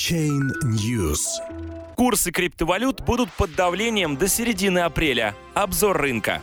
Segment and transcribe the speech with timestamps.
[0.00, 1.20] Chain News.
[1.94, 5.34] Курсы криптовалют будут под давлением до середины апреля.
[5.52, 6.42] Обзор рынка.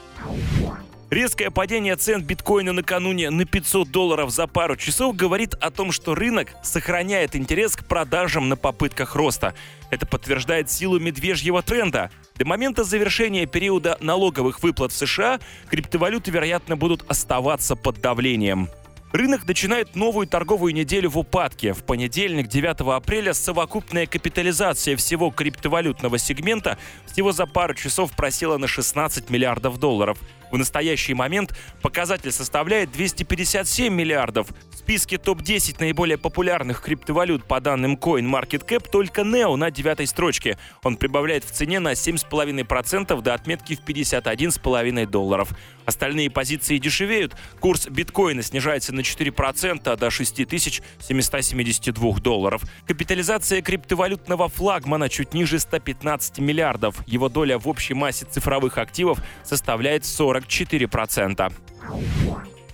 [1.10, 6.14] Резкое падение цен биткоина накануне на 500 долларов за пару часов говорит о том, что
[6.14, 9.56] рынок сохраняет интерес к продажам на попытках роста.
[9.90, 12.12] Это подтверждает силу медвежьего тренда.
[12.36, 15.40] До момента завершения периода налоговых выплат в США
[15.72, 18.70] криптовалюты, вероятно, будут оставаться под давлением.
[19.18, 21.74] Рынок начинает новую торговую неделю в упадке.
[21.74, 26.78] В понедельник, 9 апреля, совокупная капитализация всего криптовалютного сегмента
[27.08, 30.20] всего за пару часов просела на 16 миллиардов долларов.
[30.52, 34.48] В настоящий момент показатель составляет 257 миллиардов.
[34.72, 40.58] В списке топ-10 наиболее популярных криптовалют по данным CoinMarketCap только NEO на девятой строчке.
[40.84, 45.50] Он прибавляет в цене на 7,5% до отметки в 51,5 долларов.
[45.86, 47.36] Остальные позиции дешевеют.
[47.60, 52.62] Курс биткоина снижается на 4% до 6772 долларов.
[52.86, 57.08] Капитализация криптовалютного флагмана чуть ниже 115 миллиардов.
[57.08, 60.06] Его доля в общей массе цифровых активов составляет
[60.38, 61.52] 44%.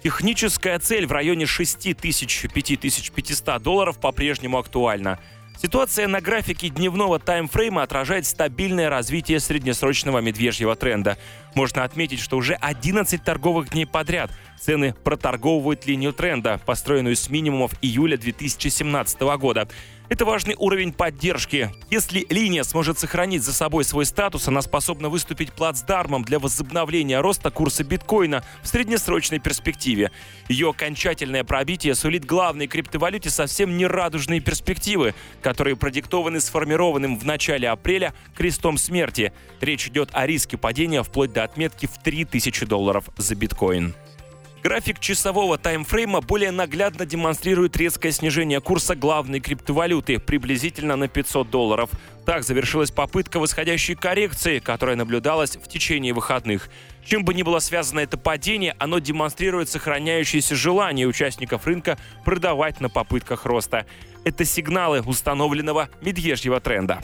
[0.03, 5.17] Техническая цель в районе 6000-5500 долларов по-прежнему актуальна.
[5.61, 11.17] Ситуация на графике дневного таймфрейма отражает стабильное развитие среднесрочного медвежьего тренда.
[11.55, 17.72] Можно отметить, что уже 11 торговых дней подряд цены проторговывают линию тренда, построенную с минимумов
[17.81, 19.70] июля 2017 года.
[20.14, 21.72] Это важный уровень поддержки.
[21.89, 27.50] Если линия сможет сохранить за собой свой статус, она способна выступить плацдармом для возобновления роста
[27.50, 30.11] курса биткоина в среднесрочной перспективе.
[30.50, 37.67] Ее окончательное пробитие сулит главной криптовалюте совсем не радужные перспективы, которые продиктованы сформированным в начале
[37.67, 39.33] апреля крестом смерти.
[39.61, 43.95] Речь идет о риске падения вплоть до отметки в 3000 долларов за биткоин.
[44.64, 51.89] График часового таймфрейма более наглядно демонстрирует резкое снижение курса главной криптовалюты приблизительно на 500 долларов.
[52.25, 56.70] Так завершилась попытка восходящей коррекции, которая наблюдалась в течение выходных.
[57.03, 62.89] Чем бы ни было связано это падение, оно демонстрирует сохраняющееся желание участников рынка продавать на
[62.89, 63.86] попытках роста.
[64.23, 67.02] Это сигналы установленного медвежьего тренда.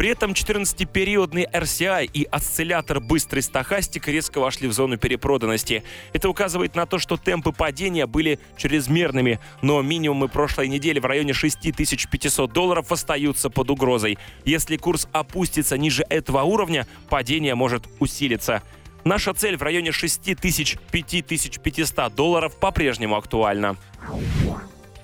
[0.00, 5.82] При этом 14-периодный RCI и осциллятор быстрой стахастик резко вошли в зону перепроданности.
[6.14, 11.34] Это указывает на то, что темпы падения были чрезмерными, но минимумы прошлой недели в районе
[11.34, 14.16] 6500 долларов остаются под угрозой.
[14.46, 18.62] Если курс опустится ниже этого уровня, падение может усилиться.
[19.04, 23.76] Наша цель в районе 6000-5500 долларов по-прежнему актуальна.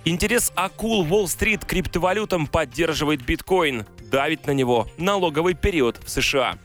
[0.06, 6.61] Интерес акул Уолл-стрит криптовалютам поддерживает биткоин давит на него налоговый период в США.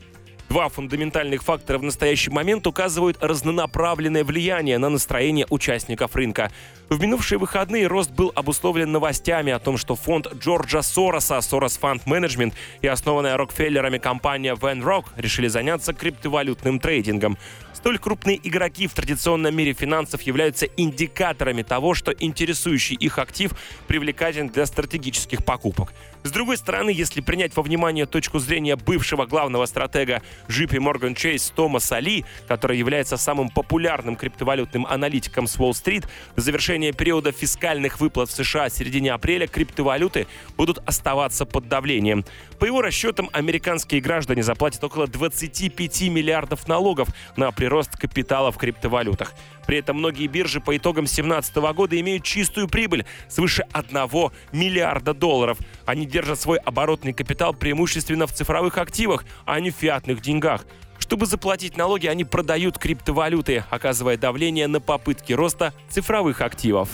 [0.52, 6.52] Два фундаментальных фактора в настоящий момент указывают разнонаправленное влияние на настроение участников рынка.
[6.90, 12.02] В минувшие выходные рост был обусловлен новостями о том, что фонд Джорджа Сороса, Soros Fund
[12.04, 12.52] Management
[12.82, 17.38] и основанная Рокфеллерами компания Van Rock решили заняться криптовалютным трейдингом.
[17.72, 23.52] Столь крупные игроки в традиционном мире финансов являются индикаторами того, что интересующий их актив
[23.88, 25.92] привлекателен для стратегических покупок.
[26.22, 31.52] С другой стороны, если принять во внимание точку зрения бывшего главного стратега JP Morgan Chase
[31.54, 38.28] Томаса Ли, который является самым популярным криптовалютным аналитиком с Уолл-стрит, до завершения периода фискальных выплат
[38.28, 40.26] в США в середине апреля криптовалюты
[40.56, 42.24] будут оставаться под давлением.
[42.58, 49.34] По его расчетам, американские граждане заплатят около 25 миллиардов налогов на прирост капитала в криптовалютах.
[49.66, 55.58] При этом многие биржи по итогам 2017 года имеют чистую прибыль свыше 1 миллиарда долларов.
[55.86, 60.64] Они держат свой оборотный капитал преимущественно в цифровых активах, а не в фиатных деньгах.
[60.98, 66.88] Чтобы заплатить налоги, они продают криптовалюты, оказывая давление на попытки роста цифровых активов.